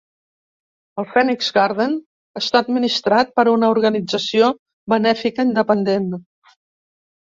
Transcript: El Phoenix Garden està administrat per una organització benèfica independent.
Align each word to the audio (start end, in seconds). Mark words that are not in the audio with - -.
El 1.03 1.05
Phoenix 1.11 1.49
Garden 1.57 1.93
està 2.43 2.63
administrat 2.67 3.37
per 3.39 3.47
una 3.55 3.71
organització 3.77 4.53
benèfica 4.97 5.51
independent. 5.53 6.15